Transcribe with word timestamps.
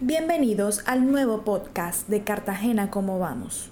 Bienvenidos 0.00 0.84
al 0.86 1.10
nuevo 1.10 1.42
podcast 1.42 2.08
de 2.08 2.22
Cartagena 2.22 2.88
Cómo 2.88 3.18
Vamos. 3.18 3.68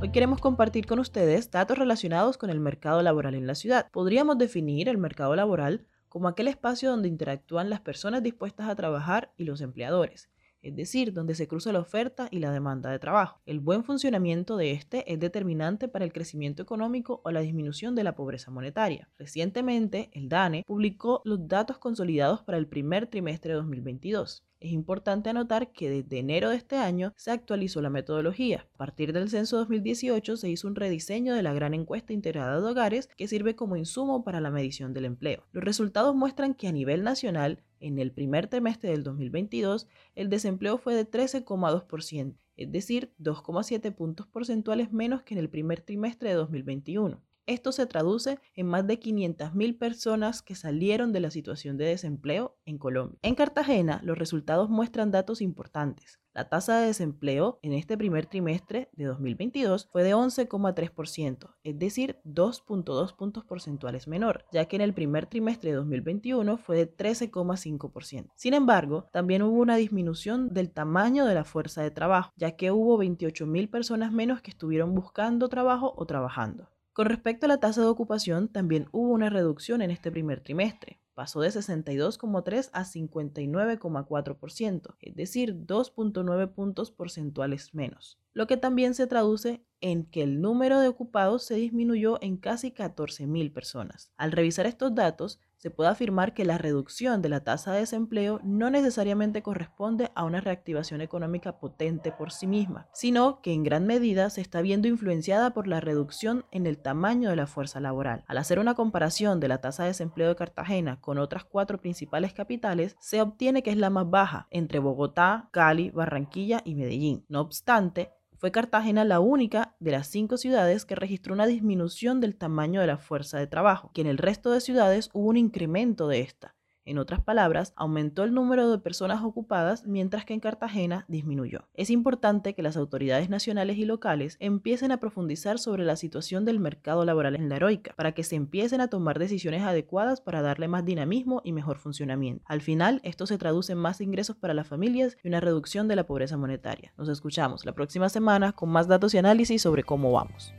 Hoy 0.00 0.10
queremos 0.10 0.40
compartir 0.40 0.84
con 0.84 0.98
ustedes 0.98 1.48
datos 1.52 1.78
relacionados 1.78 2.36
con 2.38 2.50
el 2.50 2.58
mercado 2.58 3.00
laboral 3.02 3.36
en 3.36 3.46
la 3.46 3.54
ciudad. 3.54 3.86
Podríamos 3.92 4.36
definir 4.36 4.88
el 4.88 4.98
mercado 4.98 5.36
laboral 5.36 5.86
como 6.08 6.26
aquel 6.26 6.48
espacio 6.48 6.90
donde 6.90 7.06
interactúan 7.06 7.70
las 7.70 7.80
personas 7.80 8.24
dispuestas 8.24 8.68
a 8.68 8.74
trabajar 8.74 9.32
y 9.36 9.44
los 9.44 9.60
empleadores 9.60 10.28
es 10.68 10.76
decir, 10.76 11.12
donde 11.12 11.34
se 11.34 11.48
cruza 11.48 11.72
la 11.72 11.80
oferta 11.80 12.28
y 12.30 12.38
la 12.38 12.52
demanda 12.52 12.90
de 12.90 12.98
trabajo. 12.98 13.40
El 13.46 13.60
buen 13.60 13.84
funcionamiento 13.84 14.56
de 14.56 14.72
este 14.72 15.10
es 15.12 15.18
determinante 15.18 15.88
para 15.88 16.04
el 16.04 16.12
crecimiento 16.12 16.62
económico 16.62 17.20
o 17.24 17.30
la 17.30 17.40
disminución 17.40 17.94
de 17.94 18.04
la 18.04 18.14
pobreza 18.14 18.50
monetaria. 18.50 19.08
Recientemente, 19.18 20.10
el 20.12 20.28
DANE 20.28 20.64
publicó 20.66 21.22
los 21.24 21.48
datos 21.48 21.78
consolidados 21.78 22.42
para 22.42 22.58
el 22.58 22.66
primer 22.66 23.06
trimestre 23.06 23.52
de 23.52 23.56
2022. 23.56 24.44
Es 24.60 24.72
importante 24.72 25.30
anotar 25.30 25.70
que 25.70 25.88
desde 25.88 26.18
enero 26.18 26.50
de 26.50 26.56
este 26.56 26.76
año 26.76 27.12
se 27.16 27.30
actualizó 27.30 27.80
la 27.80 27.90
metodología. 27.90 28.66
A 28.74 28.76
partir 28.76 29.12
del 29.12 29.30
censo 29.30 29.56
2018 29.58 30.36
se 30.36 30.50
hizo 30.50 30.66
un 30.66 30.74
rediseño 30.74 31.34
de 31.34 31.44
la 31.44 31.52
gran 31.52 31.74
encuesta 31.74 32.12
integrada 32.12 32.60
de 32.60 32.66
hogares 32.66 33.08
que 33.16 33.28
sirve 33.28 33.54
como 33.54 33.76
insumo 33.76 34.24
para 34.24 34.40
la 34.40 34.50
medición 34.50 34.92
del 34.92 35.04
empleo. 35.04 35.44
Los 35.52 35.62
resultados 35.62 36.16
muestran 36.16 36.54
que 36.54 36.66
a 36.66 36.72
nivel 36.72 37.04
nacional, 37.04 37.62
en 37.80 37.98
el 37.98 38.12
primer 38.12 38.48
trimestre 38.48 38.90
del 38.90 39.02
2022, 39.02 39.86
el 40.14 40.28
desempleo 40.28 40.78
fue 40.78 40.94
de 40.94 41.08
13,2%, 41.08 42.36
es 42.56 42.72
decir, 42.72 43.12
2,7 43.18 43.94
puntos 43.94 44.26
porcentuales 44.26 44.92
menos 44.92 45.22
que 45.22 45.34
en 45.34 45.40
el 45.40 45.48
primer 45.48 45.80
trimestre 45.80 46.30
de 46.30 46.34
2021. 46.36 47.22
Esto 47.48 47.72
se 47.72 47.86
traduce 47.86 48.40
en 48.54 48.66
más 48.66 48.86
de 48.86 49.00
500.000 49.00 49.78
personas 49.78 50.42
que 50.42 50.54
salieron 50.54 51.14
de 51.14 51.20
la 51.20 51.30
situación 51.30 51.78
de 51.78 51.86
desempleo 51.86 52.58
en 52.66 52.76
Colombia. 52.76 53.18
En 53.22 53.34
Cartagena, 53.34 54.02
los 54.04 54.18
resultados 54.18 54.68
muestran 54.68 55.10
datos 55.10 55.40
importantes. 55.40 56.20
La 56.34 56.50
tasa 56.50 56.78
de 56.78 56.88
desempleo 56.88 57.58
en 57.62 57.72
este 57.72 57.96
primer 57.96 58.26
trimestre 58.26 58.90
de 58.92 59.06
2022 59.06 59.88
fue 59.90 60.02
de 60.04 60.14
11,3%, 60.14 61.54
es 61.64 61.78
decir, 61.78 62.20
2.2 62.26 63.16
puntos 63.16 63.44
porcentuales 63.44 64.06
menor, 64.08 64.44
ya 64.52 64.66
que 64.66 64.76
en 64.76 64.82
el 64.82 64.92
primer 64.92 65.24
trimestre 65.24 65.70
de 65.70 65.76
2021 65.76 66.58
fue 66.58 66.76
de 66.76 66.96
13,5%. 66.96 68.30
Sin 68.36 68.52
embargo, 68.52 69.08
también 69.10 69.40
hubo 69.40 69.58
una 69.58 69.76
disminución 69.76 70.52
del 70.52 70.70
tamaño 70.70 71.24
de 71.24 71.34
la 71.34 71.44
fuerza 71.44 71.80
de 71.80 71.90
trabajo, 71.90 72.30
ya 72.36 72.56
que 72.56 72.72
hubo 72.72 72.98
28.000 73.02 73.70
personas 73.70 74.12
menos 74.12 74.42
que 74.42 74.50
estuvieron 74.50 74.94
buscando 74.94 75.48
trabajo 75.48 75.94
o 75.96 76.04
trabajando. 76.04 76.68
Con 76.98 77.06
respecto 77.06 77.46
a 77.46 77.48
la 77.48 77.60
tasa 77.60 77.82
de 77.82 77.86
ocupación, 77.86 78.48
también 78.48 78.88
hubo 78.90 79.12
una 79.12 79.30
reducción 79.30 79.82
en 79.82 79.92
este 79.92 80.10
primer 80.10 80.40
trimestre. 80.40 80.98
Pasó 81.14 81.40
de 81.40 81.50
62,3 81.50 82.70
a 82.72 82.82
59,4%, 82.82 84.96
es 85.00 85.14
decir, 85.14 85.64
2.9 85.64 86.52
puntos 86.52 86.90
porcentuales 86.90 87.72
menos, 87.72 88.18
lo 88.38 88.46
que 88.46 88.56
también 88.56 88.94
se 88.94 89.08
traduce 89.08 89.64
en 89.80 90.04
que 90.04 90.22
el 90.22 90.40
número 90.40 90.78
de 90.78 90.86
ocupados 90.86 91.44
se 91.44 91.56
disminuyó 91.56 92.18
en 92.22 92.36
casi 92.36 92.70
14.000 92.70 93.52
personas. 93.52 94.12
Al 94.16 94.30
revisar 94.30 94.64
estos 94.64 94.94
datos, 94.94 95.40
se 95.56 95.70
puede 95.70 95.90
afirmar 95.90 96.34
que 96.34 96.44
la 96.44 96.56
reducción 96.56 97.20
de 97.20 97.30
la 97.30 97.42
tasa 97.42 97.72
de 97.72 97.80
desempleo 97.80 98.40
no 98.44 98.70
necesariamente 98.70 99.42
corresponde 99.42 100.12
a 100.14 100.22
una 100.22 100.40
reactivación 100.40 101.00
económica 101.00 101.58
potente 101.58 102.12
por 102.12 102.30
sí 102.30 102.46
misma, 102.46 102.86
sino 102.92 103.42
que 103.42 103.52
en 103.52 103.64
gran 103.64 103.88
medida 103.88 104.30
se 104.30 104.40
está 104.40 104.62
viendo 104.62 104.86
influenciada 104.86 105.52
por 105.52 105.66
la 105.66 105.80
reducción 105.80 106.44
en 106.52 106.68
el 106.68 106.78
tamaño 106.78 107.30
de 107.30 107.36
la 107.36 107.48
fuerza 107.48 107.80
laboral. 107.80 108.22
Al 108.28 108.38
hacer 108.38 108.60
una 108.60 108.74
comparación 108.74 109.40
de 109.40 109.48
la 109.48 109.60
tasa 109.60 109.82
de 109.82 109.88
desempleo 109.88 110.28
de 110.28 110.36
Cartagena 110.36 111.00
con 111.00 111.18
otras 111.18 111.42
cuatro 111.42 111.80
principales 111.80 112.32
capitales, 112.32 112.96
se 113.00 113.20
obtiene 113.20 113.64
que 113.64 113.70
es 113.70 113.78
la 113.78 113.90
más 113.90 114.08
baja 114.08 114.46
entre 114.50 114.78
Bogotá, 114.78 115.48
Cali, 115.50 115.90
Barranquilla 115.90 116.62
y 116.64 116.76
Medellín. 116.76 117.24
No 117.28 117.40
obstante, 117.40 118.12
fue 118.38 118.52
Cartagena 118.52 119.04
la 119.04 119.18
única 119.20 119.74
de 119.80 119.90
las 119.90 120.06
cinco 120.06 120.36
ciudades 120.36 120.84
que 120.84 120.94
registró 120.94 121.34
una 121.34 121.46
disminución 121.46 122.20
del 122.20 122.36
tamaño 122.36 122.80
de 122.80 122.86
la 122.86 122.96
fuerza 122.96 123.36
de 123.38 123.48
trabajo, 123.48 123.90
que 123.92 124.00
en 124.00 124.06
el 124.06 124.16
resto 124.16 124.52
de 124.52 124.60
ciudades 124.60 125.10
hubo 125.12 125.28
un 125.28 125.36
incremento 125.36 126.06
de 126.06 126.20
esta. 126.20 126.54
En 126.88 126.96
otras 126.96 127.20
palabras, 127.20 127.74
aumentó 127.76 128.24
el 128.24 128.32
número 128.32 128.70
de 128.70 128.78
personas 128.78 129.22
ocupadas 129.22 129.84
mientras 129.84 130.24
que 130.24 130.32
en 130.32 130.40
Cartagena 130.40 131.04
disminuyó. 131.06 131.68
Es 131.74 131.90
importante 131.90 132.54
que 132.54 132.62
las 132.62 132.78
autoridades 132.78 133.28
nacionales 133.28 133.76
y 133.76 133.84
locales 133.84 134.38
empiecen 134.40 134.90
a 134.90 134.96
profundizar 134.98 135.58
sobre 135.58 135.84
la 135.84 135.96
situación 135.96 136.46
del 136.46 136.60
mercado 136.60 137.04
laboral 137.04 137.36
en 137.36 137.50
la 137.50 137.56
heroica, 137.56 137.92
para 137.94 138.12
que 138.12 138.24
se 138.24 138.36
empiecen 138.36 138.80
a 138.80 138.88
tomar 138.88 139.18
decisiones 139.18 139.64
adecuadas 139.64 140.22
para 140.22 140.40
darle 140.40 140.66
más 140.66 140.86
dinamismo 140.86 141.42
y 141.44 141.52
mejor 141.52 141.76
funcionamiento. 141.76 142.42
Al 142.48 142.62
final, 142.62 143.02
esto 143.04 143.26
se 143.26 143.36
traduce 143.36 143.72
en 143.72 143.78
más 143.78 144.00
ingresos 144.00 144.36
para 144.36 144.54
las 144.54 144.66
familias 144.66 145.18
y 145.22 145.28
una 145.28 145.40
reducción 145.40 145.88
de 145.88 145.96
la 145.96 146.06
pobreza 146.06 146.38
monetaria. 146.38 146.94
Nos 146.96 147.10
escuchamos 147.10 147.66
la 147.66 147.72
próxima 147.72 148.08
semana 148.08 148.52
con 148.52 148.70
más 148.70 148.88
datos 148.88 149.12
y 149.12 149.18
análisis 149.18 149.60
sobre 149.60 149.82
cómo 149.82 150.10
vamos. 150.12 150.54